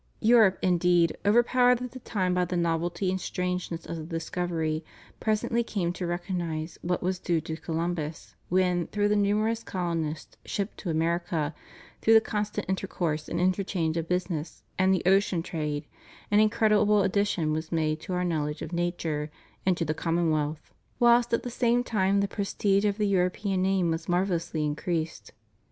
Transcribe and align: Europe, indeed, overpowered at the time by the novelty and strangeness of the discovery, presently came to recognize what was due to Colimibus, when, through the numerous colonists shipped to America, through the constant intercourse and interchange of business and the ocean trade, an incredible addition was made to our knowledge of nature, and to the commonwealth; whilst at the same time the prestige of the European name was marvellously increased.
Europe, 0.19 0.57
indeed, 0.63 1.15
overpowered 1.27 1.79
at 1.79 1.91
the 1.91 1.99
time 1.99 2.33
by 2.33 2.43
the 2.43 2.57
novelty 2.57 3.11
and 3.11 3.21
strangeness 3.21 3.85
of 3.85 3.97
the 3.97 4.03
discovery, 4.03 4.83
presently 5.19 5.61
came 5.63 5.93
to 5.93 6.07
recognize 6.07 6.79
what 6.81 7.03
was 7.03 7.19
due 7.19 7.39
to 7.39 7.55
Colimibus, 7.55 8.33
when, 8.49 8.87
through 8.87 9.07
the 9.07 9.15
numerous 9.15 9.61
colonists 9.61 10.37
shipped 10.43 10.75
to 10.79 10.89
America, 10.89 11.53
through 12.01 12.15
the 12.15 12.19
constant 12.19 12.67
intercourse 12.67 13.29
and 13.29 13.39
interchange 13.39 13.95
of 13.95 14.09
business 14.09 14.63
and 14.79 14.91
the 14.91 15.03
ocean 15.05 15.43
trade, 15.43 15.85
an 16.31 16.39
incredible 16.39 17.03
addition 17.03 17.51
was 17.51 17.71
made 17.71 17.99
to 18.01 18.11
our 18.13 18.25
knowledge 18.25 18.63
of 18.63 18.73
nature, 18.73 19.29
and 19.67 19.77
to 19.77 19.85
the 19.85 19.93
commonwealth; 19.93 20.73
whilst 20.99 21.31
at 21.31 21.43
the 21.43 21.51
same 21.51 21.83
time 21.83 22.21
the 22.21 22.27
prestige 22.27 22.85
of 22.85 22.97
the 22.97 23.05
European 23.07 23.61
name 23.61 23.91
was 23.91 24.09
marvellously 24.09 24.65
increased. 24.65 25.31